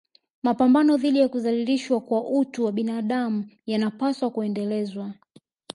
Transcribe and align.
Mapambano 0.43 0.97
dhidi 0.97 1.19
ya 1.19 1.29
kudhalilishwa 1.29 2.01
kwa 2.01 2.29
utu 2.29 2.65
wa 2.65 2.71
binadamu 2.71 3.49
yanapaswa 3.65 4.29
kuendelezwa 4.29 5.13